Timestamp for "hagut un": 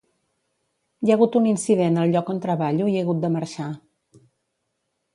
1.17-1.51